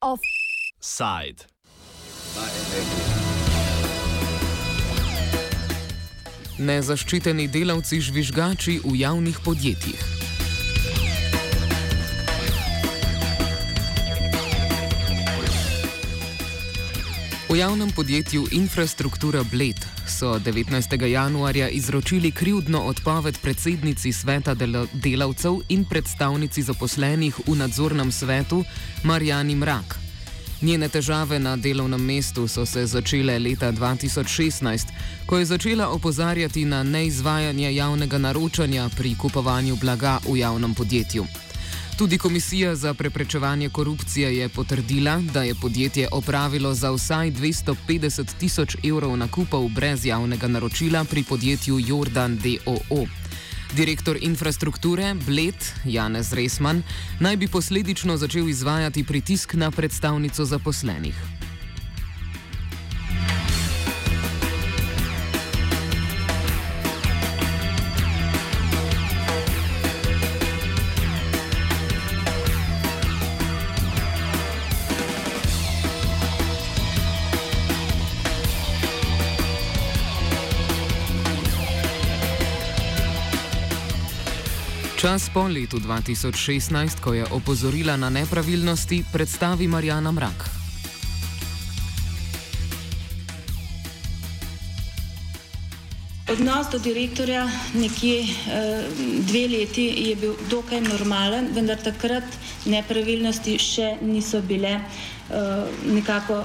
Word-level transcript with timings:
Offside. 0.00 1.46
Nezaščiteni 6.58 7.48
delavci 7.48 8.00
žvižgači 8.04 8.80
v 8.84 9.00
javnih 9.00 9.40
podjetjih. 9.40 10.21
V 17.52 17.56
javnem 17.56 17.90
podjetju 17.90 18.46
Infrastruktura 18.50 19.42
Bled 19.42 19.76
so 20.08 20.38
19. 20.38 21.04
januarja 21.04 21.68
izročili 21.68 22.30
krivdno 22.30 22.80
odpoved 22.80 23.38
predsednici 23.42 24.12
sveta 24.12 24.54
delavcev 24.92 25.58
in 25.68 25.84
predstavnici 25.84 26.62
zaposlenih 26.62 27.40
v 27.46 27.56
nadzornem 27.56 28.12
svetu 28.12 28.64
Marjani 29.04 29.54
Mrak. 29.54 29.98
Njene 30.62 30.88
težave 30.88 31.38
na 31.38 31.56
delovnem 31.56 32.04
mestu 32.04 32.48
so 32.48 32.66
se 32.66 32.86
začele 32.86 33.38
leta 33.38 33.72
2016, 33.72 34.86
ko 35.26 35.38
je 35.38 35.44
začela 35.44 35.88
opozarjati 35.88 36.64
na 36.64 36.82
neizvajanje 36.82 37.74
javnega 37.74 38.18
naročanja 38.18 38.88
pri 38.96 39.14
kupovanju 39.14 39.76
blaga 39.76 40.18
v 40.28 40.38
javnem 40.38 40.74
podjetju. 40.74 41.26
Tudi 41.98 42.18
Komisija 42.18 42.74
za 42.74 42.94
preprečevanje 42.94 43.68
korupcije 43.68 44.36
je 44.36 44.48
potrdila, 44.48 45.20
da 45.34 45.42
je 45.42 45.54
podjetje 45.54 46.08
opravilo 46.12 46.74
za 46.74 46.90
vsaj 46.90 47.30
250 47.30 48.38
tisoč 48.38 48.76
evrov 48.84 49.16
nakupov 49.16 49.68
brez 49.68 50.06
javnega 50.06 50.48
naročila 50.48 51.04
pri 51.04 51.22
podjetju 51.22 51.78
Jordan 51.78 52.38
DOO. 52.38 53.06
Direktor 53.76 54.18
infrastrukture 54.20 55.14
Bled 55.26 55.64
Janez 55.84 56.32
Resman 56.32 56.82
naj 57.20 57.36
bi 57.36 57.48
posledično 57.48 58.16
začel 58.16 58.48
izvajati 58.48 59.04
pritisk 59.04 59.54
na 59.54 59.70
predstavnico 59.70 60.44
zaposlenih. 60.44 61.41
Čas 85.02 85.26
po 85.34 85.50
letu 85.50 85.82
2016, 85.82 87.02
ko 87.02 87.10
je 87.10 87.26
opozorila 87.34 87.98
na 87.98 88.06
nepravilnosti, 88.06 89.02
predstavi 89.10 89.66
Marjana 89.66 90.14
Mrak. 90.14 90.46
Odnos 96.30 96.70
do 96.70 96.78
direktorja 96.78 97.50
nekje 97.74 98.22
eh, 98.22 98.86
dve 99.26 99.48
leti 99.50 99.90
je 100.06 100.14
bil 100.16 100.38
dokaj 100.46 100.80
normalen, 100.86 101.50
vendar 101.50 101.82
takrat 101.82 102.38
nepravilnosti 102.70 103.58
še 103.58 103.96
niso 104.06 104.38
bile 104.46 104.78
eh, 104.78 104.86
nekako 105.90 106.44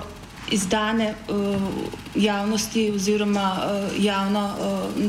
izdane 0.49 1.13
eh, 1.13 1.69
javnosti 2.17 2.89
oziroma 2.89 3.53
javno, 4.01 4.49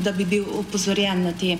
da 0.04 0.12
bi 0.12 0.28
bil 0.28 0.44
upozorjen 0.60 1.24
na 1.24 1.32
te. 1.32 1.56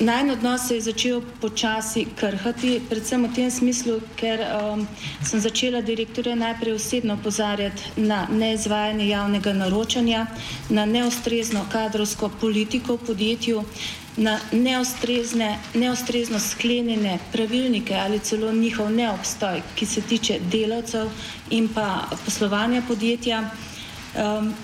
Najn 0.00 0.30
odnos 0.30 0.62
se 0.68 0.74
je 0.74 0.80
začel 0.80 1.20
počasi 1.40 2.06
krhati, 2.16 2.80
predvsem 2.88 3.26
v 3.26 3.34
tem 3.36 3.50
smislu, 3.52 3.98
ker 4.16 4.40
um, 4.40 4.86
sem 5.20 5.40
začela 5.44 5.82
direktorja 5.84 6.32
najprej 6.40 6.72
osebno 6.78 7.18
opozarjati 7.20 8.00
na 8.00 8.22
neizvajanje 8.32 9.08
javnega 9.08 9.52
naročanja, 9.52 10.22
na 10.70 10.86
neustrezno 10.88 11.66
kadrovsko 11.72 12.30
politiko 12.40 12.96
v 12.96 13.06
podjetju, 13.10 13.64
na 14.16 14.38
neustrezno 15.74 16.40
sklenjene 16.40 17.18
pravilnike 17.32 17.94
ali 17.94 18.18
celo 18.24 18.52
njihov 18.52 18.88
neobstoj, 18.92 19.60
ki 19.76 19.86
se 19.86 20.00
tiče 20.00 20.40
delavcev 20.40 21.12
in 21.50 21.68
pa 21.68 22.08
poslovanja 22.24 22.82
podjetja. 22.88 23.50
Um, 24.16 24.54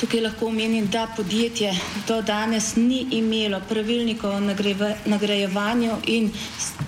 Tukaj 0.00 0.20
lahko 0.20 0.46
omenim, 0.46 0.86
da 0.86 1.06
podjetje 1.16 1.72
do 2.08 2.22
danes 2.22 2.76
ni 2.76 3.06
imelo 3.10 3.60
pravilnikov 3.68 4.34
o 4.34 4.40
nagrajevanju 5.06 5.92
in, 6.06 6.30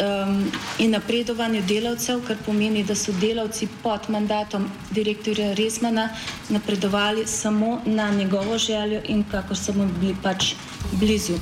um, 0.00 0.50
in 0.78 0.91
napredovanju 0.91 1.62
delavcev, 1.62 2.20
kar 2.26 2.36
pomeni, 2.46 2.84
da 2.84 2.94
so 2.94 3.12
delavci 3.20 3.69
pod 3.82 4.00
mandatom 4.08 4.69
direktorja 4.91 5.54
Rezmana 5.54 6.08
napredovali 6.48 7.26
samo 7.26 7.80
na 7.86 8.10
njegovo 8.10 8.58
željo 8.58 9.00
in 9.04 9.25
kako 9.30 9.54
so 9.54 9.72
mu 9.72 9.88
bili 10.00 10.16
pač 10.22 10.52
blizu. 10.92 11.38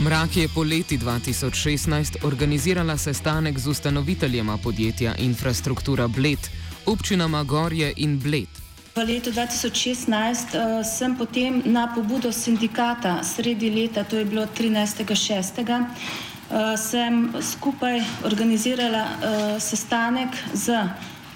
Mrak 0.00 0.36
je 0.36 0.48
po 0.54 0.62
leti 0.62 0.98
2016 0.98 2.16
organizirala 2.22 2.96
sestanek 2.96 3.58
z 3.58 3.68
ustanoviteljema 3.68 4.56
podjetja 4.56 5.14
Infrastruktura 5.14 6.08
Bled, 6.08 6.38
občinama 6.86 7.42
Gorje 7.42 7.92
in 7.96 8.18
Bled. 8.18 8.59
V 9.00 9.04
letu 9.08 9.32
2016 9.32 10.12
uh, 10.52 10.60
eh, 10.60 10.84
sem 10.84 11.16
potem 11.16 11.62
na 11.64 11.88
pobudo 11.88 12.28
sindikata 12.28 13.24
sredi 13.24 13.72
leta, 13.72 14.04
to 14.04 14.20
je 14.20 14.28
bilo 14.28 14.44
13.6., 14.44 15.08
uh, 15.08 15.88
eh, 16.52 16.76
sem 16.76 17.32
skupaj 17.40 17.96
organizirala 18.28 19.04
uh, 19.08 19.16
sestanek 19.56 20.36
z 20.52 20.76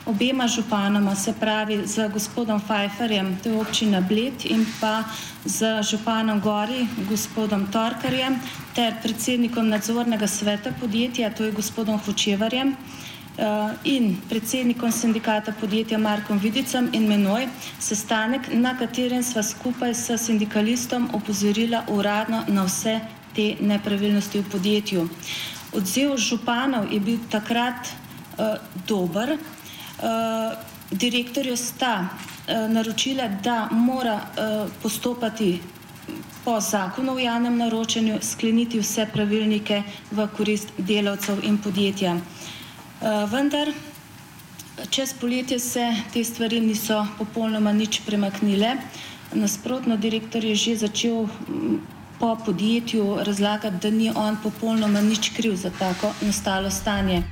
obema 0.05 0.45
županoma, 0.45 1.17
se 1.17 1.33
pravi 1.33 1.89
z 1.89 2.09
gospodom 2.13 2.61
Pfeifferjem, 2.61 3.41
to 3.41 3.49
je 3.49 3.57
občina 3.57 4.05
Bled, 4.05 4.45
in 4.45 4.67
pa 4.81 5.09
z 5.45 5.81
županom 5.81 6.45
Gori, 6.45 6.85
gospodom 7.09 7.73
Torkarjem, 7.73 8.37
ter 8.77 8.93
predsednikom 9.01 9.73
nadzornega 9.73 10.29
sveta 10.29 10.69
podjetja, 10.81 11.33
to 11.33 11.49
je 11.49 11.57
gospodom 11.57 11.97
Hočevarjem. 11.97 12.77
Eh, 12.77 13.04
in 13.85 14.17
predsednikom 14.29 14.93
sindikata 14.93 15.53
podjetja 15.61 15.99
Markom 15.99 16.39
Vidicem 16.39 16.89
in 16.93 17.09
menoj 17.09 17.49
sestanek, 17.81 18.49
na 18.53 18.77
katerem 18.79 19.23
sva 19.23 19.43
skupaj 19.43 19.95
s 19.95 20.17
sindikalistom 20.27 21.09
opozorila 21.13 21.83
uradno 21.89 22.45
na 22.49 22.65
vse 22.65 23.01
te 23.35 23.57
nepravilnosti 23.61 24.39
v 24.39 24.51
podjetju. 24.51 25.09
Odziv 25.75 26.17
županov 26.17 26.93
je 26.93 27.01
bil 27.01 27.19
takrat 27.31 27.91
uh, 28.39 28.55
dober. 28.87 29.35
Uh, 29.35 30.55
direktorju 30.91 31.57
sta 31.57 32.07
uh, 32.07 32.71
naročila, 32.71 33.29
da 33.43 33.69
mora 33.71 34.15
uh, 34.15 34.71
postopati 34.83 35.61
po 36.45 36.61
zakonu 36.61 37.15
o 37.15 37.19
javnem 37.19 37.57
naročanju, 37.59 38.19
skleniti 38.23 38.79
vse 38.79 39.07
pravilnike 39.13 39.83
v 40.11 40.29
korist 40.37 40.69
delavcev 40.79 41.41
in 41.43 41.59
podjetja. 41.59 42.15
Eh, 42.15 42.64
vendar 43.01 43.73
čez 44.91 45.13
poletje 45.21 45.59
se 45.59 45.95
te 46.13 46.25
stvari 46.25 46.61
niso 46.61 47.07
popolnoma 47.19 47.73
nič 47.73 48.01
premaknile. 48.07 48.77
Nasprotno, 49.35 49.97
direktor 49.97 50.45
je 50.45 50.55
že 50.55 50.77
začel 50.77 51.27
mm, 51.27 51.79
po 52.19 52.37
podjetju 52.47 53.19
razlagati, 53.23 53.77
da 53.83 53.91
ni 53.91 54.11
on 54.15 54.37
popolnoma 54.43 55.01
nič 55.01 55.31
kriv 55.37 55.57
za 55.57 55.71
tako 55.71 56.13
nastalo 56.23 56.71
stanje. 56.71 57.23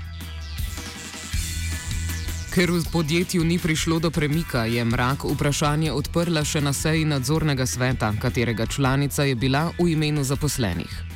Ker 2.52 2.70
v 2.70 2.84
podjetju 2.92 3.44
ni 3.44 3.58
prišlo 3.58 3.98
do 3.98 4.10
premika, 4.10 4.64
je 4.64 4.84
Mrak 4.84 5.24
vprašanje 5.24 5.92
odprla 5.92 6.44
še 6.44 6.60
na 6.60 6.72
seji 6.72 7.04
nadzornega 7.04 7.66
sveta, 7.66 8.12
katerega 8.20 8.66
članica 8.66 9.24
je 9.24 9.34
bila 9.34 9.72
v 9.78 9.88
imenu 9.96 10.24
zaposlenih. 10.24 11.11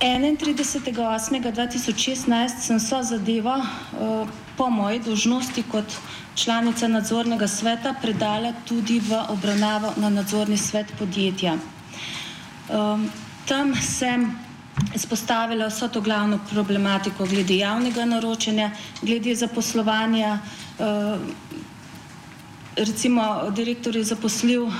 31.8.2016 0.00 2.58
sem 2.58 2.80
so 2.80 3.02
zadevo 3.02 3.52
uh, 3.52 3.66
po 4.56 4.70
moji 4.70 4.98
dožnosti 4.98 5.62
kot 5.70 5.84
članica 6.34 6.88
nadzornega 6.88 7.48
sveta 7.48 7.94
predala 8.02 8.52
tudi 8.64 9.00
v 9.00 9.12
obravnavo 9.28 9.92
na 9.96 10.08
nadzorni 10.08 10.56
svet 10.56 10.86
podjetja. 10.98 11.58
Um, 12.72 13.10
tam 13.48 13.74
sem 13.76 14.38
izpostavila 14.94 15.66
vso 15.66 15.88
to 15.88 16.00
glavno 16.00 16.38
problematiko 16.50 17.26
glede 17.26 17.56
javnega 17.56 18.04
naročanja, 18.04 18.70
glede 19.02 19.34
zaposlovanja. 19.34 20.38
Uh, 20.78 21.20
recimo, 22.76 23.50
direktor 23.50 23.96
je 23.96 24.04
zaposlil 24.04 24.62
uh, 24.62 24.72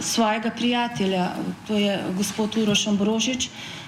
svojega 0.00 0.50
prijatelja, 0.50 1.30
to 1.66 1.76
je 1.76 2.04
gospod 2.16 2.56
Uroš 2.56 2.86
Ambrožič, 2.86 3.48
Eh, 3.48 3.83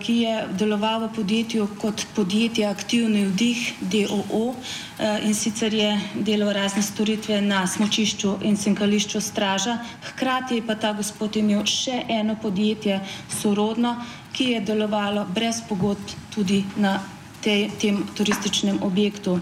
ki 0.00 0.14
je 0.24 0.34
deloval 0.56 1.00
v 1.00 1.12
podjetju 1.14 1.68
kot 1.80 2.06
podjetje 2.16 2.64
Aktivni 2.66 3.26
vdih 3.28 3.74
DOO 3.80 4.54
eh, 4.98 5.26
in 5.26 5.34
sicer 5.34 5.74
je 5.74 6.00
delal 6.14 6.52
razne 6.52 6.82
storitve 6.82 7.40
na 7.40 7.66
smočišču 7.66 8.38
in 8.42 8.56
sinkališču 8.56 9.20
Straža. 9.20 9.78
Hkrati 10.02 10.54
je 10.54 10.66
pa 10.66 10.74
ta 10.74 10.92
gospod 10.92 11.36
imel 11.36 11.66
še 11.68 12.04
eno 12.08 12.36
podjetje 12.40 13.00
sorodno, 13.40 13.96
ki 14.32 14.44
je 14.44 14.60
delovalo 14.60 15.26
brez 15.34 15.60
pogod 15.68 15.98
tudi 16.34 16.64
na 16.76 16.96
te, 17.44 17.68
tem 17.80 18.00
turističnem 18.16 18.80
objektu. 18.82 19.40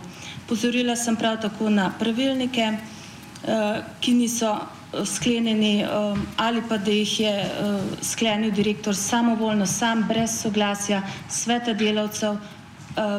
Pozorila 0.48 0.96
sem 0.96 1.16
prav 1.16 1.38
tako 1.40 1.70
na 1.70 1.92
pravilnike, 1.98 2.72
eh, 2.74 3.82
ki 4.00 4.14
niso 4.14 4.56
sklenjeni 5.04 5.84
um, 5.84 6.26
ali 6.36 6.62
pa 6.68 6.78
da 6.78 6.90
jih 6.90 7.20
je 7.20 7.44
uh, 7.44 7.80
sklenil 8.02 8.50
direktor 8.50 8.96
samovoljno, 8.96 9.66
sam 9.66 10.04
brez 10.08 10.40
soglasja 10.40 11.02
sveta 11.28 11.72
delavcev, 11.72 12.32
uh, 12.32 12.38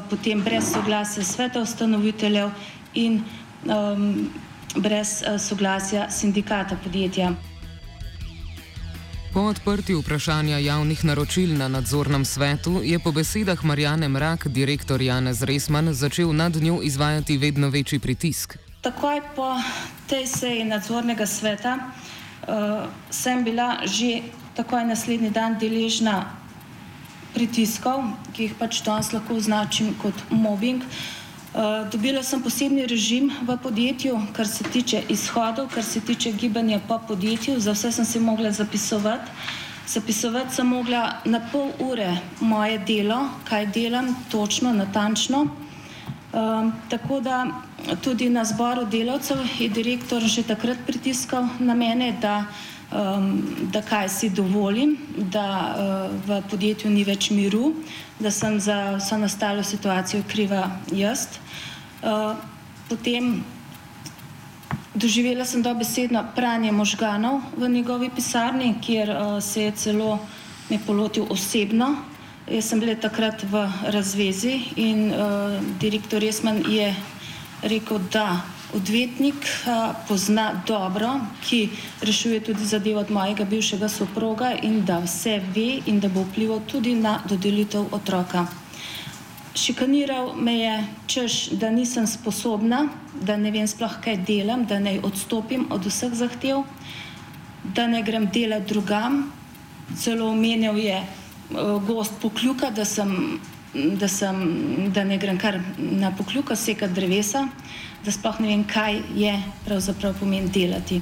potem 0.10 0.42
brez 0.42 0.72
soglasja 0.74 1.24
sveta 1.24 1.62
ustanoviteljev 1.62 2.50
in 2.94 3.24
um, 3.66 4.30
brez 4.76 5.22
uh, 5.22 5.42
soglasja 5.42 6.10
sindikata 6.12 6.78
podjetja. 6.84 7.32
Po 9.34 9.40
odprtju 9.40 10.00
vprašanja 10.00 10.58
javnih 10.58 11.06
naročil 11.06 11.58
na 11.58 11.68
nadzornem 11.68 12.26
svetu 12.26 12.82
je 12.84 13.00
po 13.00 13.12
besedah 13.12 13.64
Marjane 13.64 14.10
Mrak 14.10 14.48
direktor 14.48 15.02
Janez 15.02 15.44
Resman 15.44 15.94
začel 15.94 16.34
nad 16.34 16.56
njo 16.56 16.80
izvajati 16.82 17.38
vedno 17.38 17.70
večji 17.70 18.00
pritisk. 18.00 18.69
Takoj 18.80 19.20
po 19.36 19.60
tej 20.08 20.24
seji 20.24 20.64
nadzornega 20.64 21.28
sveta 21.28 21.76
uh, 21.76 22.88
sem 23.12 23.44
bila 23.44 23.84
že 23.84 24.24
takoj 24.56 24.88
naslednji 24.88 25.36
dan 25.36 25.60
deležna 25.60 26.32
pritiskov, 27.36 28.08
ki 28.32 28.48
jih 28.48 28.56
pač 28.56 28.80
danes 28.80 29.12
lahko 29.12 29.36
označim 29.36 29.92
kot 30.00 30.16
mobbing. 30.32 30.80
Uh, 31.52 31.92
dobila 31.92 32.24
sem 32.24 32.40
posebni 32.40 32.88
režim 32.88 33.28
v 33.44 33.60
podjetju, 33.60 34.16
kar 34.32 34.48
se 34.48 34.64
tiče 34.64 35.04
izhodov, 35.12 35.68
kar 35.76 35.84
se 35.84 36.00
tiče 36.00 36.32
gibanja 36.32 36.80
po 36.80 37.04
podjetju. 37.04 37.60
Za 37.60 37.76
vse 37.76 37.92
sem 37.92 38.08
se 38.08 38.20
mogla 38.20 38.52
zapisovati. 38.56 39.28
Zapisovati 39.92 40.56
sem 40.56 40.68
mogla 40.68 41.20
na 41.28 41.44
pol 41.52 41.76
ure 41.84 42.16
moje 42.40 42.80
delo, 42.88 43.28
kaj 43.44 43.76
delam, 43.76 44.16
točno, 44.32 44.72
natančno. 44.72 45.68
Um, 46.34 46.74
tako 46.90 47.20
da 47.20 47.48
tudi 48.02 48.30
na 48.30 48.44
zboru 48.46 48.86
delavcev 48.86 49.38
je 49.60 49.70
direktor 49.70 50.22
že 50.22 50.44
takrat 50.44 50.78
pritiskal 50.86 51.48
na 51.60 51.74
mene, 51.74 52.12
da, 52.22 52.46
um, 52.94 53.42
da 53.74 53.82
kaj 53.82 54.10
si 54.10 54.30
dovolim, 54.30 54.98
da 55.18 55.48
uh, 55.74 56.28
v 56.28 56.42
podjetju 56.52 56.92
ni 56.92 57.04
več 57.04 57.32
miru, 57.34 57.74
da 58.20 58.30
sem 58.32 58.60
za 58.60 59.00
vso 59.00 59.18
nastalo 59.18 59.64
situacijo 59.64 60.22
kriva 60.30 60.70
jaz. 60.94 61.40
Uh, 62.04 62.38
potem 62.90 63.42
doživela 64.94 65.46
sem 65.46 65.66
dobesedno 65.66 66.28
pranje 66.36 66.72
možganov 66.72 67.42
v 67.58 67.70
njegovi 67.70 68.12
pisarni, 68.14 68.76
kjer 68.82 69.10
uh, 69.10 69.42
se 69.42 69.64
je 69.64 69.72
celo 69.72 70.20
me 70.70 70.78
polotil 70.86 71.26
osebno. 71.30 71.96
Jaz 72.50 72.66
sem 72.66 72.80
bila 72.82 72.96
takrat 72.98 73.44
v 73.46 73.62
razvezi 73.94 74.74
in 74.82 75.14
uh, 75.14 75.62
direktor 75.78 76.18
Resman 76.18 76.64
je 76.66 76.90
rekel, 77.62 78.02
da 78.10 78.42
odvetnik 78.74 79.38
uh, 79.38 79.94
pozna 80.10 80.64
dobro, 80.66 81.12
ki 81.46 81.70
rešuje 82.02 82.40
tudi 82.42 82.66
zadevo 82.66 83.06
od 83.06 83.12
mojega 83.14 83.46
bivšega 83.46 83.90
soproga 83.90 84.50
in 84.66 84.82
da 84.82 84.98
vse 84.98 85.38
ve 85.54 85.78
in 85.86 86.00
da 86.02 86.10
bo 86.10 86.26
vplival 86.26 86.66
tudi 86.66 86.96
na 86.98 87.20
dodelitev 87.30 87.86
otroka. 87.94 88.48
Šikaniral 89.54 90.34
me 90.34 90.58
je, 90.58 90.74
češ, 91.06 91.54
da 91.54 91.70
nisem 91.70 92.10
sposobna, 92.10 92.88
da 93.22 93.38
ne 93.38 93.54
vem 93.54 93.70
sploh 93.70 94.02
kaj 94.02 94.26
delam, 94.26 94.66
da 94.66 94.80
ne 94.80 94.98
odstopim 95.04 95.70
od 95.70 95.86
vseh 95.86 96.18
zahtev, 96.18 96.66
da 97.78 97.86
ne 97.88 98.02
grem 98.02 98.26
delati 98.34 98.74
drugam, 98.74 99.28
celo 99.94 100.34
omenjal 100.34 100.78
je, 100.82 100.98
gost 101.88 102.12
pokljuka, 102.22 102.70
da, 102.72 102.86
sem, 102.86 103.40
da, 103.74 104.08
sem, 104.08 104.44
da 104.94 105.04
ne 105.04 105.18
grem 105.18 105.38
kar 105.38 105.60
na 105.78 106.12
pokljuka, 106.16 106.56
seka 106.56 106.88
drevesa, 106.88 107.48
da 108.06 108.12
sploh 108.12 108.40
ne 108.40 108.48
vem, 108.48 108.66
kaj 108.68 109.02
je 109.16 109.34
pravzaprav 109.66 110.20
pomen 110.20 110.50
delati. 110.54 111.02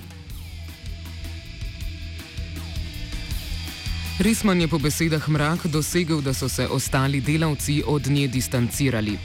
Risman 4.20 4.62
je 4.62 4.68
po 4.68 4.80
besedah 4.82 5.30
mrak 5.30 5.68
dosegel, 5.68 6.22
da 6.22 6.34
so 6.34 6.50
se 6.50 6.68
ostali 6.68 7.22
delavci 7.22 7.84
od 7.86 8.08
nje 8.08 8.28
distancirali. 8.28 9.18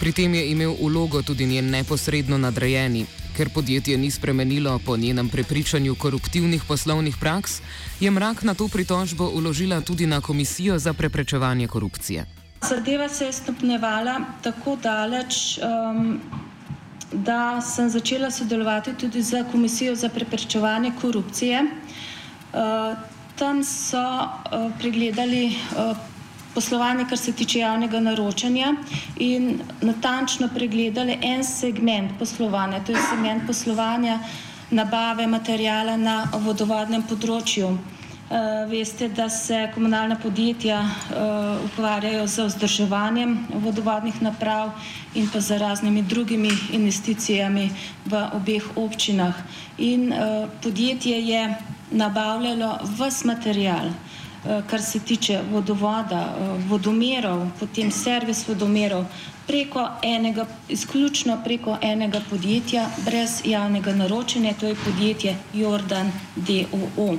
Pri 0.00 0.12
tem 0.12 0.34
je 0.34 0.50
imel 0.50 0.74
ulogo 0.80 1.22
tudi 1.22 1.46
njen 1.46 1.70
neposredno 1.70 2.38
nadrejeni, 2.38 3.06
ker 3.40 3.48
podjetje 3.48 3.96
ni 3.96 4.10
spremenilo 4.10 4.78
po 4.86 4.96
njenem 4.96 5.28
prepričanju 5.28 5.94
koruptivnih 5.94 6.64
poslovnih 6.68 7.16
praks, 7.20 7.62
je 8.00 8.10
mrak 8.10 8.42
na 8.42 8.54
to 8.54 8.68
pritožbo 8.68 9.30
uložila 9.32 9.80
tudi 9.80 10.06
na 10.06 10.20
Komisijo 10.20 10.78
za 10.78 10.92
preprečevanje 10.92 11.68
korupcije. 11.68 12.26
Zadeva 12.68 13.08
se 13.08 13.24
je 13.24 13.32
stopnevala 13.32 14.20
tako 14.42 14.76
daleč, 14.76 15.58
um, 15.58 16.20
da 17.12 17.60
sem 17.60 17.88
začela 17.88 18.30
sodelovati 18.30 18.92
tudi 19.00 19.22
z 19.22 19.44
Komisijo 19.52 19.94
za 19.94 20.08
preprečevanje 20.08 20.92
korupcije. 21.00 21.62
Uh, 21.64 22.98
tam 23.38 23.64
so 23.64 24.04
uh, 24.04 24.68
pregledali 24.78 25.46
uh, 25.46 25.96
poslovanje, 26.54 27.04
kar 27.08 27.18
se 27.18 27.32
tiče 27.32 27.58
javnega 27.58 28.00
naročanja 28.00 28.74
in 29.16 29.60
natančno 29.80 30.48
pregledali 30.54 31.18
en 31.22 31.44
segment 31.44 32.18
poslovanja, 32.18 32.84
to 32.84 32.92
je 32.92 33.02
segment 33.10 33.46
poslovanja 33.46 34.18
nabave 34.70 35.26
materijala 35.26 35.96
na 35.96 36.28
vodovodnem 36.32 37.02
področju. 37.02 37.78
Uh, 38.30 38.70
veste, 38.70 39.08
da 39.10 39.24
se 39.28 39.56
komunalna 39.74 40.14
podjetja 40.22 40.76
uh, 40.84 41.64
ukvarjajo 41.66 42.28
z 42.30 42.44
vzdrževanjem 42.46 43.32
vodovodnih 43.64 44.20
naprav 44.22 44.70
in 45.18 45.26
pa 45.32 45.40
z 45.42 45.58
raznimi 45.58 46.04
drugimi 46.06 46.52
investicijami 46.78 47.66
v 48.06 48.20
obeh 48.38 48.68
občinah. 48.78 49.34
In 49.78 50.12
uh, 50.12 50.46
podjetje 50.62 51.18
je 51.26 51.42
nabavljalo 51.90 52.70
vse 53.00 53.26
materijal, 53.26 53.90
Eh, 53.90 54.19
kar 54.66 54.82
se 54.82 54.98
tiče 54.98 55.40
vodovoda, 55.50 56.34
eh, 56.38 56.68
vodomerov, 56.68 57.48
potem 57.58 57.90
servis 57.90 58.48
vodomerov, 58.48 59.04
preko 59.46 59.88
enega, 60.02 60.46
izključno 60.68 61.40
preko 61.44 61.76
enega 61.82 62.20
podjetja, 62.30 62.86
brez 63.04 63.40
javnega 63.44 63.92
naročanja, 63.92 64.54
to 64.60 64.66
je 64.66 64.74
podjetje 64.84 65.36
Jordan 65.54 66.12
DOO. 66.36 67.16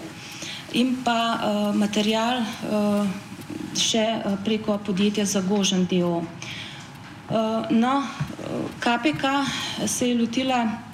In 0.74 0.96
pa 1.04 1.36
uh, 1.36 1.75
material 1.75 2.38
uh, 2.40 3.08
še 3.75 4.06
uh, 4.25 4.38
preko 4.46 4.78
podjetja 4.86 5.25
Zagožen 5.25 5.86
DOO. 5.86 6.22
Uh, 6.22 7.68
no, 7.70 8.04
KPK 8.80 9.24
se 9.86 10.10
je 10.10 10.16
lotila 10.16 10.91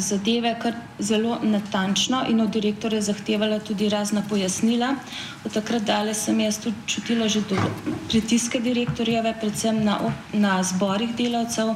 zadeve 0.00 0.54
kar 0.62 0.74
zelo 0.98 1.38
natančno 1.42 2.24
in 2.28 2.40
od 2.40 2.50
direktorja 2.50 3.00
zahtevala 3.00 3.58
tudi 3.58 3.88
razna 3.88 4.22
pojasnila. 4.28 4.94
Od 5.44 5.52
takrat 5.52 5.82
dalje 5.82 6.14
sem 6.14 6.40
jaz 6.40 6.58
tudi 6.58 6.76
čutila 6.86 7.28
že 7.28 7.42
pritiske 8.08 8.60
direktorjeve, 8.60 9.34
predvsem 9.40 9.84
na, 9.84 9.98
na 10.32 10.62
zborih 10.62 11.16
delavcev, 11.16 11.74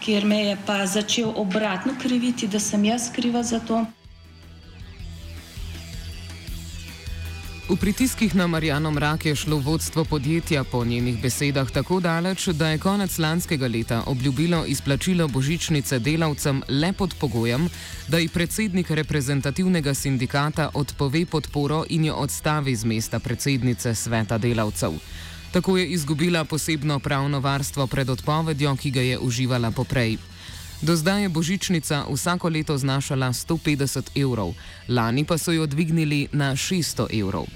kjer 0.00 0.24
me 0.26 0.44
je 0.44 0.56
pa 0.66 0.86
začel 0.86 1.32
obratno 1.36 1.92
kriviti, 2.02 2.48
da 2.48 2.60
sem 2.60 2.84
jaz 2.84 3.10
kriva 3.12 3.42
za 3.42 3.60
to. 3.60 3.84
V 7.72 7.76
pritiskih 7.80 8.34
na 8.36 8.44
Marijano 8.44 8.90
Mrak 8.92 9.26
je 9.26 9.36
šlo 9.36 9.56
vodstvo 9.56 10.04
podjetja 10.04 10.64
po 10.64 10.84
njenih 10.84 11.22
besedah 11.22 11.70
tako 11.70 12.00
daleč, 12.00 12.48
da 12.48 12.68
je 12.68 12.78
konec 12.78 13.18
lanskega 13.18 13.66
leta 13.66 14.02
obljubilo 14.06 14.64
izplačilo 14.66 15.28
božičnice 15.28 15.98
delavcem 15.98 16.62
le 16.68 16.92
pod 16.92 17.14
pogojem, 17.20 17.68
da 18.08 18.18
jih 18.18 18.30
predsednik 18.30 18.90
reprezentativnega 18.90 19.94
sindikata 19.94 20.68
odpove 20.74 21.24
podporo 21.26 21.84
in 21.88 22.04
jo 22.04 22.14
odstavi 22.14 22.76
z 22.76 22.84
mesta 22.84 23.18
predsednice 23.18 23.94
sveta 23.94 24.38
delavcev. 24.38 24.92
Tako 25.52 25.78
je 25.78 25.86
izgubila 25.86 26.44
posebno 26.44 26.98
pravno 26.98 27.40
varstvo 27.40 27.86
pred 27.86 28.10
odpovedjo, 28.10 28.76
ki 28.76 28.90
ga 28.90 29.00
je 29.00 29.18
uživala 29.18 29.70
poprej. 29.70 30.18
Do 30.82 30.96
zdaj 30.96 31.22
je 31.22 31.28
božičnica 31.28 32.04
vsako 32.10 32.48
leto 32.48 32.78
znašala 32.78 33.26
150 33.32 34.18
evrov, 34.22 34.54
lani 34.88 35.24
pa 35.24 35.38
so 35.38 35.52
jo 35.52 35.66
dvignili 35.66 36.28
na 36.32 36.56
600 36.56 37.20
evrov. 37.20 37.46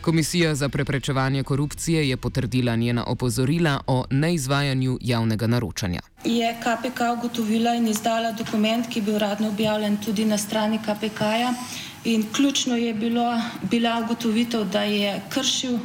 Komisija 0.00 0.54
za 0.54 0.68
preprečevanje 0.68 1.42
korupcije 1.42 2.08
je 2.08 2.16
potrdila 2.16 2.76
njena 2.76 3.04
opozorila 3.04 3.80
o 3.86 4.04
neizvajanju 4.10 4.98
javnega 5.00 5.46
naročanja. 5.46 6.00
Je 6.24 6.56
KPK 6.58 7.00
ugotovila 7.18 7.74
in 7.74 7.88
izdala 7.88 8.32
dokument, 8.32 8.86
ki 8.90 8.98
je 8.98 9.02
bil 9.02 9.14
uradno 9.14 9.48
objavljen 9.48 9.96
tudi 9.96 10.24
na 10.24 10.38
strani 10.38 10.78
KPK-ja. 10.78 11.54
In 12.04 12.26
ključno 12.32 12.76
je 12.76 12.94
bilo, 12.94 13.40
bila 13.70 14.00
ugotovitev, 14.04 14.64
da 14.64 14.82
je 14.82 15.20
kršil 15.28 15.78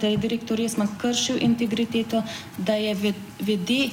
da 0.00 0.06
je 0.06 0.16
direktor 0.16 0.58
Resman 0.58 0.88
kršil 1.00 1.36
integriteto, 1.40 2.22
da 2.58 2.74
je 2.74 3.14
vede 3.40 3.88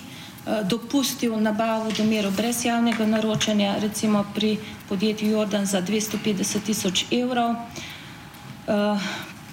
dopustil 0.64 1.42
nabavo 1.42 1.92
domerov 1.92 2.32
brez 2.36 2.66
javnega 2.66 3.06
naročanja, 3.06 3.76
recimo 3.82 4.26
pri 4.36 4.58
podjetju 4.90 5.30
Jordan 5.30 5.66
za 5.66 5.82
250 5.82 6.60
tisoč 6.66 7.06
evrov, 7.12 7.56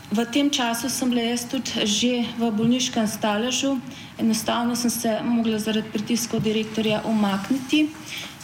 V 0.08 0.24
tem 0.32 0.48
času 0.48 0.88
sem 0.88 1.10
bila 1.10 1.20
jaz 1.20 1.44
tudi 1.44 1.84
že 1.84 2.24
v 2.38 2.48
bolniškem 2.48 3.04
staležu, 3.04 3.76
enostavno 4.16 4.76
sem 4.76 4.90
se 4.90 5.18
mogla 5.20 5.58
zaradi 5.58 5.90
pritiskov 5.92 6.40
direktorja 6.40 7.02
umakniti, 7.04 7.90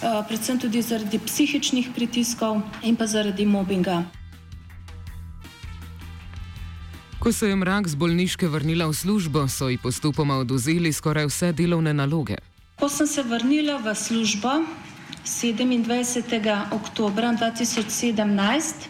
predvsem 0.01 0.61
tudi 0.61 0.83
zaradi 0.83 1.19
psihičnih 1.19 1.89
pritiskov 1.95 2.61
in 2.83 2.97
pa 2.97 3.07
zaradi 3.07 3.47
mobinga. 3.47 4.05
Ko 7.25 7.33
se 7.33 7.49
je 7.49 7.57
mrak 7.57 7.89
z 7.89 7.95
bolniške 7.97 8.49
vrnila 8.49 8.85
v 8.87 8.93
službo, 8.93 9.49
so 9.49 9.69
ji 9.73 9.79
postopoma 9.81 10.37
oduzeli 10.45 10.93
skoraj 10.93 11.25
vse 11.27 11.53
delovne 11.57 11.95
naloge. 11.97 12.37
Ko 12.77 12.89
sem 12.93 13.09
se 13.09 13.23
vrnila 13.25 13.79
v 13.81 13.95
službo 13.97 14.61
27. 15.25 16.69
oktober 16.77 17.25
2017, 17.25 18.85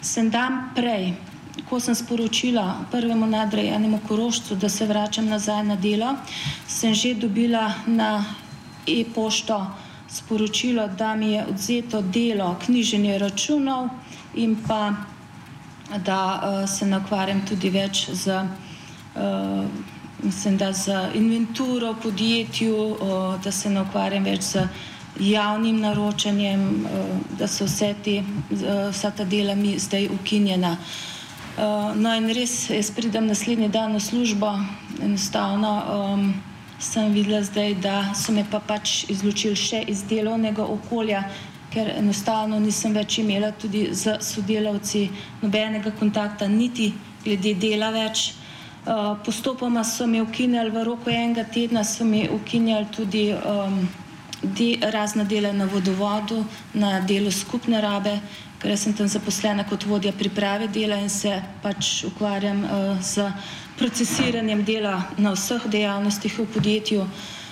sem 0.00 0.30
dan 0.32 0.72
prej 0.72 1.12
ko 1.68 1.80
sem 1.80 1.94
sporočila 1.94 2.88
prvemu 2.90 3.26
nadrejenemu 3.26 4.00
korošcu, 4.08 4.56
da 4.56 4.68
se 4.68 4.86
vračam 4.86 5.28
nazaj 5.28 5.64
na 5.64 5.76
delo, 5.76 6.16
sem 6.68 6.94
že 6.94 7.14
dobila 7.14 7.72
na 7.86 8.24
e-pošto 8.86 9.60
sporočilo, 10.08 10.88
da 10.88 11.14
mi 11.14 11.32
je 11.32 11.46
odzeto 11.46 12.02
delo 12.02 12.56
knjiženje 12.64 13.18
računov 13.18 13.88
in 14.34 14.56
pa 14.68 14.94
da 16.04 16.40
uh, 16.42 16.68
se 16.68 16.86
nakvarjam 16.86 17.42
tudi 17.46 17.70
več 17.70 18.08
z, 18.12 18.40
uh, 19.16 19.64
mislim, 20.22 20.56
da 20.56 20.72
z 20.72 21.10
inventuro 21.14 21.92
v 21.92 22.00
podjetju, 22.02 22.74
uh, 22.74 23.42
da 23.44 23.52
se 23.52 23.70
nakvarjam 23.70 24.24
več 24.24 24.42
z 24.54 24.66
javnim 25.20 25.80
naročanjem, 25.80 26.64
uh, 26.84 27.36
da 27.38 27.48
so 27.48 27.68
vse 27.68 27.94
te, 28.04 28.20
uh, 28.22 28.88
vsa 28.90 29.10
ta 29.10 29.24
dela 29.24 29.54
mi 29.54 29.78
zdaj 29.78 30.08
ukinjena. 30.14 30.76
Uh, 31.54 31.92
no, 31.94 32.10
in 32.16 32.32
res, 32.34 32.70
jaz 32.70 32.90
pridem 32.90 33.28
naslednji 33.30 33.68
dan 33.68 33.94
v 33.94 34.00
službo, 34.02 34.50
enostavno 35.02 35.74
um, 35.86 36.34
sem 36.78 37.12
videla 37.14 37.42
zdaj, 37.42 37.74
da 37.74 38.14
so 38.14 38.32
me 38.32 38.44
pa 38.50 38.58
pač 38.58 39.04
izločili 39.08 39.56
še 39.56 39.84
iz 39.88 40.02
delovnega 40.10 40.64
okolja, 40.66 41.22
ker 41.74 41.90
enostavno 41.98 42.60
nisem 42.62 42.94
več 42.94 43.18
imela 43.18 43.50
tudi 43.58 43.88
z 43.92 44.18
sodelavci 44.22 45.08
nobenega 45.42 45.90
kontakta, 45.98 46.46
niti 46.48 46.92
glede 47.24 47.54
dela 47.58 47.90
več. 47.94 48.30
Uh, 48.84 49.16
postopoma 49.24 49.80
so 49.84 50.06
mi 50.06 50.20
ukinjali 50.20 50.70
v 50.70 50.84
roku 50.84 51.10
enega 51.10 51.46
tedna, 51.48 51.84
so 51.84 52.04
mi 52.04 52.26
ukinjali 52.28 52.90
tudi 52.92 53.24
um, 53.32 53.78
de, 54.42 54.74
razna 54.92 55.24
dela 55.24 55.54
na 55.56 55.64
vodovodu, 55.64 56.42
na 56.74 56.98
delu 57.00 57.32
skupne 57.32 57.80
rabe, 57.80 58.18
ker 58.60 58.76
sem 58.78 58.92
tam 58.96 59.08
zaposlena 59.08 59.64
kot 59.68 59.86
vodja 59.88 60.12
priprave 60.12 60.68
dela 60.68 61.00
in 61.00 61.08
se 61.08 61.32
pač 61.62 62.04
ukvarjam 62.10 62.60
uh, 62.64 63.00
z 63.00 63.24
procesiranjem 63.80 64.62
dela 64.68 64.98
na 65.16 65.32
vseh 65.32 65.64
dejavnostih 65.72 66.38
v 66.38 66.46
podjetju. 66.52 67.08
Uh, 67.08 67.43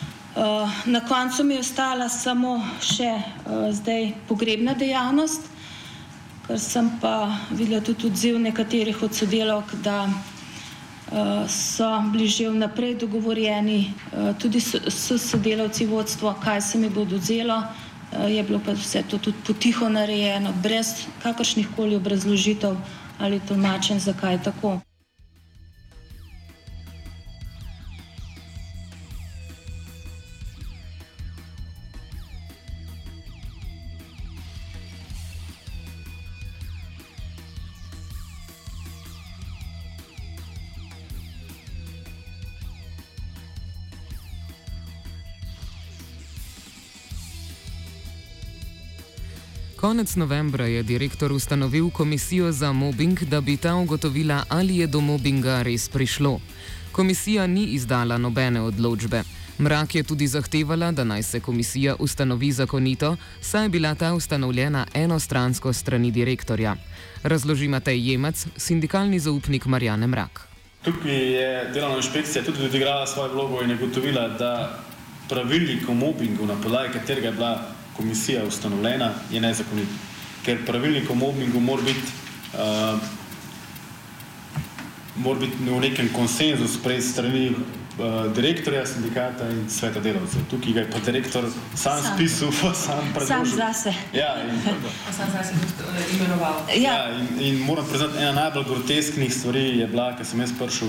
na 0.87 1.01
koncu 1.09 1.45
mi 1.45 1.55
je 1.55 1.61
ostala 1.61 2.09
samo 2.09 2.57
še 2.81 3.11
uh, 3.13 3.69
zdaj 3.73 4.13
pogrebna 4.29 4.73
dejavnost, 4.75 5.49
ker 6.47 6.61
sem 6.61 6.89
pa 7.01 7.37
videla 7.51 7.83
tudi 7.85 8.09
odziv 8.09 8.39
nekaterih 8.41 9.03
od 9.03 9.15
sodelavk, 9.15 9.75
da 9.85 10.09
uh, 10.09 11.45
so 11.49 11.91
bili 12.13 12.29
že 12.29 12.49
vnaprej 12.49 12.97
dogovorjeni, 13.05 13.81
uh, 14.13 14.33
tudi 14.39 14.61
so, 14.61 14.81
so 14.91 15.19
sodelavci 15.19 15.87
vodstva, 15.87 16.35
kaj 16.41 16.61
se 16.61 16.79
mi 16.79 16.89
bo 16.89 17.03
odzelo. 17.03 17.63
Eh, 18.13 18.31
je 18.31 18.43
bilo 18.43 18.61
pa 18.61 18.73
vse 18.73 19.03
to 19.09 19.19
tudi 19.19 19.39
potiho 19.47 19.89
narejeno, 19.89 20.53
brez 20.63 21.09
kakršnih 21.23 21.69
koli 21.77 21.97
obrazložitev 21.97 22.77
ali 23.19 23.41
tolmačen, 23.41 24.01
zakaj 24.01 24.43
tako. 24.43 24.81
Konec 49.83 50.17
novembra 50.17 50.67
je 50.67 50.83
direktor 50.83 51.33
ustanovil 51.33 51.91
komisijo 51.91 52.53
za 52.53 52.73
mobbing, 52.73 53.23
da 53.23 53.41
bi 53.41 53.57
ta 53.57 53.75
ugotovila, 53.75 54.45
ali 54.49 54.77
je 54.77 54.87
do 54.87 55.01
mobbinga 55.01 55.63
res 55.63 55.89
prišlo. 55.89 56.41
Komisija 56.93 57.47
ni 57.47 57.65
izdala 57.65 58.19
nobene 58.19 58.61
odločbe. 58.61 59.23
Mrak 59.59 59.95
je 59.95 60.03
tudi 60.03 60.27
zahtevala, 60.27 60.93
da 60.93 61.05
naj 61.05 61.23
se 61.23 61.41
komisija 61.41 61.97
ustanovi 61.99 62.53
zakonito, 62.53 63.17
saj 63.41 63.65
je 63.65 63.69
bila 63.69 63.95
ta 63.95 64.15
ustanovljena 64.15 64.87
enostransko 64.95 65.73
strani 65.73 66.11
direktorja. 66.11 66.77
Razloži 67.23 67.69
Matej 67.69 68.11
Jemec, 68.11 68.47
sindikalni 68.57 69.19
zaupnik 69.19 69.67
Marjane 69.67 70.07
Mrak. 70.07 70.47
Tukaj 70.85 71.33
je 71.33 71.71
delovna 71.75 71.97
inšpekcija 71.97 72.45
tudi 72.45 72.65
odigrala 72.65 73.07
svojo 73.07 73.35
vlogo 73.35 73.63
in 73.65 73.71
je 73.71 73.77
gotovila, 73.77 74.29
da 74.29 74.79
pravilnik 75.29 75.89
o 75.89 75.95
mobbingu, 75.95 76.47
na 76.47 76.55
podlagi 76.63 76.93
katerega 76.93 77.27
je 77.27 77.33
bila 77.33 77.82
komisija 77.97 78.45
ustanovljena, 78.45 79.13
je 79.31 79.41
nezakonit. 79.41 79.89
Ker 80.45 80.65
pravilnik 80.67 81.11
o 81.11 81.15
mobbingu 81.15 81.61
mora 81.61 81.83
biti, 81.83 82.01
uh, 82.55 83.01
mora 85.17 85.41
biti 85.41 85.71
v 85.71 85.81
nekem 85.81 86.09
konsenzu 86.13 86.69
sprejet 86.69 87.05
strani 87.05 87.51
uh, 87.99 88.33
direktorja 88.35 88.87
sindikata 88.87 89.49
in 89.51 89.71
sveta 89.71 90.01
delavcev. 90.01 90.43
Tukaj 90.51 90.73
je 90.73 90.91
pa 90.91 90.99
direktor 90.99 91.45
sam, 91.75 92.03
sam. 92.03 92.15
spisal, 92.15 92.51
pa 92.63 92.75
sam 92.75 93.13
predložil. 93.15 93.45
Sam 93.45 93.57
zase. 93.57 93.95
Ja, 94.13 94.35
in, 94.43 94.61
sam 95.17 95.31
zase 95.33 95.55
uh, 95.55 96.15
imenoval. 96.17 96.55
Ja, 96.77 96.93
ja 96.93 97.19
in, 97.19 97.41
in 97.41 97.61
moram 97.61 97.87
priznati, 97.89 98.19
ena 98.19 98.33
najbolj 98.33 98.65
grotesknih 98.65 99.35
stvari 99.35 99.79
je 99.79 99.87
bila, 99.87 100.13
ker 100.17 100.27
sem 100.27 100.41
jaz 100.41 100.55
prišel 100.59 100.89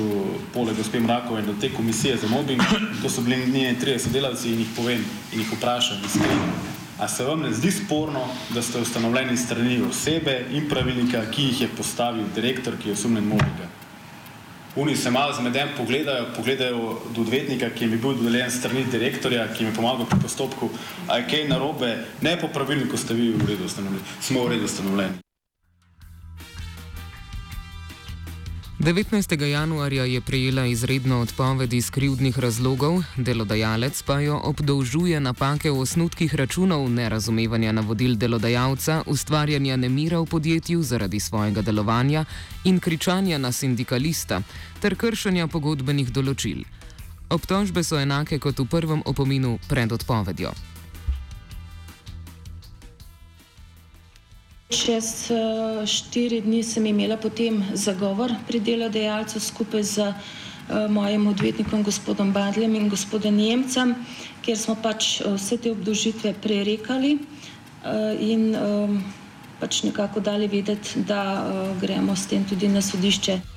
poleg 0.54 0.78
gospe 0.78 1.00
Mrakove 1.00 1.42
do 1.42 1.54
te 1.62 1.74
komisije 1.74 2.18
za 2.18 2.28
mobbing, 2.28 2.62
to 3.02 3.10
so 3.10 3.22
bili 3.22 3.52
njeni 3.52 3.78
30 3.82 4.12
delavci 4.12 4.54
in 4.54 4.60
jih 4.60 4.72
povem 4.76 5.06
in 5.34 5.40
jih 5.40 5.54
vprašam 5.54 6.02
iskreno. 6.06 6.74
A 7.04 7.08
se 7.08 7.24
vam 7.24 7.42
ne 7.42 7.52
zdi 7.52 7.72
sporno, 7.72 8.22
da 8.50 8.62
ste 8.62 8.80
ustanovljeni 8.80 9.38
strani 9.38 9.82
osebe 9.90 10.46
in 10.52 10.70
pravilnika, 10.70 11.26
ki 11.32 11.44
jih 11.50 11.62
je 11.62 11.68
postavil 11.78 12.30
direktor, 12.36 12.78
ki 12.80 12.90
je 12.90 12.94
osumljen 12.94 13.26
mobinga? 13.28 13.68
Oni 14.76 14.96
se 14.96 15.12
malo 15.12 15.34
zmeden 15.34 15.74
pogledajo, 15.78 16.30
pogledajo 16.36 17.02
do 17.16 17.22
odvetnika, 17.22 17.70
ki 17.70 17.84
jim 17.84 17.92
je 17.92 17.98
bil 17.98 18.16
dodeljen 18.22 18.52
strani 18.52 18.86
direktorja, 18.92 19.50
ki 19.52 19.64
jim 19.64 19.74
je 19.74 19.76
pomagal 19.76 20.06
pri 20.06 20.20
postopku, 20.22 20.70
a 21.08 21.18
je 21.18 21.28
kaj 21.28 21.44
narobe, 21.52 21.92
ne 22.22 22.38
po 22.40 22.48
pravilniku 22.48 22.98
ste 22.98 23.20
vi 23.20 23.34
v 23.36 23.52
redu 23.52 23.68
ustanovljeni, 23.68 24.06
smo 24.22 24.48
v 24.48 24.56
redu 24.56 24.72
ustanovljeni. 24.72 25.20
19. 28.84 29.44
januarja 29.44 30.04
je 30.04 30.22
prejela 30.22 30.66
izredno 30.66 31.22
odpoved 31.22 31.74
iz 31.74 31.90
krivdnih 31.90 32.40
razlogov, 32.40 33.04
delodajalec 33.18 34.02
pa 34.04 34.20
jo 34.20 34.42
obdolžuje 34.44 35.20
napake 35.20 35.72
v 35.72 35.80
osnutkih 35.80 36.36
računov, 36.36 36.90
nerazumevanja 36.90 37.72
navodil 37.72 38.16
delodajalca, 38.16 39.04
ustvarjanja 39.08 39.78
nemira 39.78 40.20
v 40.20 40.26
podjetju 40.26 40.84
zaradi 40.84 41.20
svojega 41.20 41.62
delovanja 41.62 42.26
in 42.64 42.80
kričanja 42.80 43.38
na 43.38 43.52
sindikalista 43.52 44.42
ter 44.82 44.96
kršenja 44.96 45.48
pogodbenih 45.48 46.12
določil. 46.12 46.68
Obtožbe 47.30 47.84
so 47.84 47.96
enake 47.96 48.40
kot 48.40 48.60
v 48.60 48.68
prvem 48.68 49.02
opominu 49.06 49.60
pred 49.70 49.92
odpovedjo. 49.92 50.73
Čez 54.74 55.30
uh, 55.30 55.86
štiri 55.86 56.42
dni 56.42 56.66
sem 56.66 56.82
imela 56.90 57.14
potem 57.14 57.62
zagovor 57.78 58.34
pri 58.50 58.58
delodajalcu 58.58 59.38
skupaj 59.38 59.84
z 59.86 59.98
uh, 60.02 60.18
mojim 60.90 61.30
odvetnikom, 61.30 61.86
gospodom 61.86 62.34
Badljem 62.34 62.74
in 62.74 62.90
gospodom 62.90 63.38
Nemcem, 63.38 63.94
kjer 64.42 64.58
smo 64.58 64.74
pač 64.74 65.22
uh, 65.22 65.38
vse 65.38 65.62
te 65.62 65.70
obdožitve 65.70 66.34
prerekali 66.42 67.22
in 68.24 68.56
pač 69.60 69.84
nekako 69.84 70.24
dali 70.24 70.48
vedeti, 70.48 71.04
da 71.04 71.44
gremo 71.84 72.16
s 72.16 72.32
tem 72.32 72.48
tudi 72.48 72.72
na 72.72 72.80
sodišče. 72.80 73.53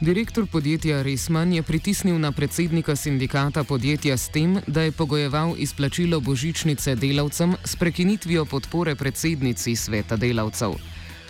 Direktor 0.00 0.46
podjetja 0.46 1.02
Resman 1.02 1.52
je 1.52 1.62
pritisnil 1.62 2.18
na 2.18 2.32
predsednika 2.32 2.96
sindikata 2.96 3.64
podjetja 3.64 4.16
s 4.16 4.28
tem, 4.28 4.58
da 4.66 4.82
je 4.82 4.92
pogojeval 4.92 5.54
izplačilo 5.58 6.20
božičnice 6.20 6.94
delavcem 6.94 7.54
s 7.64 7.76
prekinitvijo 7.76 8.44
podpore 8.44 8.94
predsednici 8.94 9.76
sveta 9.76 10.16
delavcev. 10.16 10.74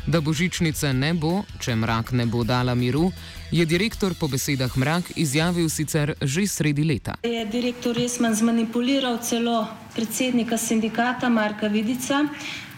Da 0.06 0.20
božičnice 0.20 0.92
ne 0.92 1.12
bo, 1.14 1.44
če 1.60 1.76
mrak 1.76 2.10
ne 2.12 2.26
bo 2.26 2.42
dala 2.44 2.74
miru, 2.74 3.12
je 3.52 3.64
direktor 3.66 4.14
po 4.18 4.26
besedah 4.28 4.76
mrak 4.76 5.14
izjavil 5.16 5.68
sicer 5.68 6.16
že 6.20 6.46
sredi 6.46 6.84
leta. 6.84 7.14
Je 7.22 7.46
direktor 7.46 7.94
Resman 7.94 8.34
zmanipuliral 8.34 9.22
celo 9.22 9.68
predsednika 9.94 10.58
sindikata 10.58 11.28
Marka 11.28 11.68
Vidica 11.68 12.24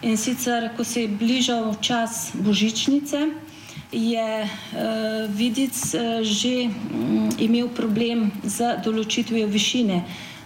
in 0.01 0.17
sicer, 0.17 0.69
ko 0.77 0.83
se 0.83 1.01
je 1.01 1.07
bližal 1.07 1.75
čas 1.81 2.29
božičnice 2.33 3.48
je 3.91 4.43
uh, 4.43 5.35
Vidic 5.35 5.73
uh, 5.93 6.21
že 6.21 6.69
um, 6.69 7.29
imel 7.39 7.69
problem 7.73 8.31
z 8.43 8.77
določitvijo 8.85 9.47
višine 9.47 10.03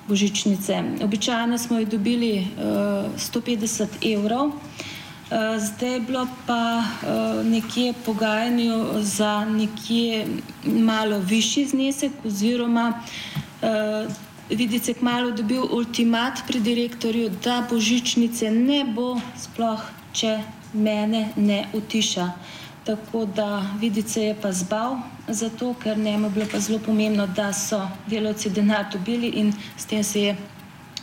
božičnice. 0.07 1.03
Običajno 1.03 1.57
smo 1.57 1.79
jo 1.79 1.85
dobili 1.85 2.39
uh, 2.39 3.11
150 3.19 4.03
evrov, 4.13 4.51
uh, 4.51 5.55
zdaj 5.59 5.93
je 5.93 5.99
bilo 5.99 6.27
pa 6.47 6.83
uh, 6.83 7.45
nekje 7.45 7.93
pogajanje 8.05 8.69
za 9.01 9.45
nekje 9.45 10.27
malo 10.63 11.19
višji 11.19 11.65
znesek 11.65 12.11
oziroma 12.25 12.93
uh, 12.95 14.11
Vidic 14.49 14.87
je 14.87 14.93
kmalo 14.93 15.31
dobil 15.31 15.63
ultimat 15.63 16.43
pri 16.47 16.59
direktorju, 16.59 17.29
da 17.43 17.63
božičnice 17.69 18.51
ne 18.51 18.83
bo 18.85 19.15
sploh, 19.39 19.81
če 20.13 20.39
mene 20.73 21.29
ne 21.35 21.63
utiša. 21.73 22.27
Tako 22.83 23.25
da 23.25 23.63
vidice 23.79 24.21
je 24.21 24.35
pa 24.41 24.51
zbal, 24.51 24.97
zato 25.27 25.73
ker 25.83 25.97
njemu 25.97 26.27
je 26.27 26.31
bilo 26.31 26.45
pa 26.51 26.59
zelo 26.59 26.79
pomembno, 26.79 27.27
da 27.27 27.53
so 27.53 27.87
delavci 28.07 28.49
denar 28.49 28.85
dobili 28.91 29.27
in 29.27 29.53
s 29.77 29.85
tem 29.85 30.03
se 30.03 30.21
je 30.21 30.35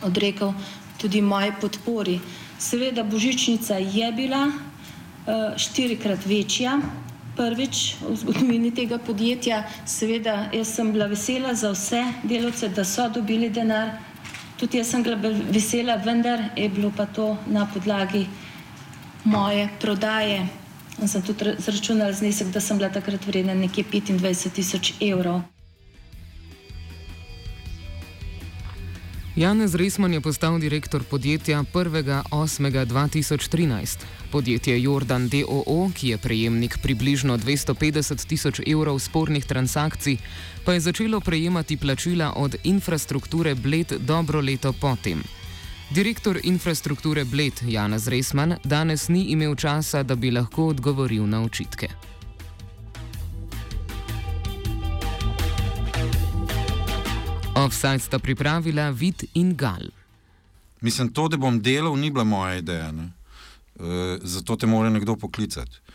odrekel 0.03 0.53
tudi 1.01 1.21
moji 1.21 1.51
podpori. 1.61 2.19
Seveda 2.59 3.03
božičnica 3.03 3.75
je 3.75 4.11
bila 4.11 4.45
uh, 4.45 5.57
štirikrat 5.57 6.25
večja. 6.25 6.79
Prvič 7.35 7.95
v 8.03 8.15
zgodovini 8.15 8.73
tega 8.75 8.97
podjetja, 8.99 9.63
seveda, 9.85 10.49
jaz 10.53 10.75
sem 10.75 10.91
bila 10.91 11.07
vesela 11.07 11.53
za 11.55 11.71
vse 11.71 12.03
delavce, 12.23 12.69
da 12.69 12.85
so 12.85 13.09
dobili 13.09 13.49
denar. 13.49 13.95
Tudi 14.59 14.77
jaz 14.77 14.91
sem 14.91 15.03
bila 15.03 15.17
vesela, 15.49 15.95
vendar 15.95 16.43
je 16.55 16.69
bilo 16.69 16.91
pa 16.97 17.05
to 17.05 17.37
na 17.47 17.65
podlagi 17.73 18.27
moje 19.23 19.69
prodaje. 19.79 20.60
In 20.99 21.07
sem 21.07 21.21
tudi 21.21 21.55
zračunala 21.57 22.13
znesek, 22.13 22.47
da 22.51 22.61
sem 22.61 22.77
bila 22.77 22.89
takrat 22.89 23.25
vredna 23.25 23.53
nekje 23.53 23.83
25 23.83 24.51
tisoč 24.51 24.93
evrov. 24.99 25.41
Janez 29.35 29.75
Resman 29.75 30.13
je 30.13 30.21
postal 30.21 30.59
direktor 30.59 31.03
podjetja 31.03 31.63
1.8.2013. 31.73 33.97
Podjetje 34.31 34.81
Jordan 34.81 35.29
DOO, 35.29 35.91
ki 35.95 36.07
je 36.07 36.17
prejemnik 36.17 36.77
približno 36.83 37.37
250 37.37 38.27
tisoč 38.27 38.59
evrov 38.67 38.99
spornih 38.99 39.45
transakcij, 39.45 40.17
pa 40.65 40.73
je 40.73 40.79
začelo 40.79 41.19
prejemati 41.19 41.77
plačila 41.77 42.33
od 42.35 42.55
infrastrukture 42.63 43.55
Bled 43.55 43.93
dobro 43.99 44.41
leto 44.41 44.73
potem. 44.73 45.40
Direktor 45.91 46.39
infrastrukture 46.43 47.25
Bled 47.25 47.53
Janez 47.67 48.07
Resman 48.07 48.55
danes 48.63 49.09
ni 49.09 49.23
imel 49.23 49.55
časa, 49.55 50.03
da 50.03 50.15
bi 50.15 50.31
lahko 50.31 50.69
odgovoril 50.71 51.25
na 51.27 51.41
očitke. 51.43 51.89
Offside 57.55 57.99
sta 57.99 58.19
pripravila 58.19 58.89
Vid 58.89 59.23
in 59.33 59.51
Gal. 59.55 59.91
Mislim, 60.81 61.11
to, 61.13 61.27
da 61.27 61.37
bom 61.37 61.59
delal, 61.61 61.99
ni 61.99 62.11
bila 62.11 62.23
moja 62.23 62.55
ideja. 62.55 62.87
E, 62.87 64.17
zato 64.23 64.55
te 64.55 64.67
mora 64.67 64.89
nekdo 64.89 65.15
poklicati. 65.15 65.81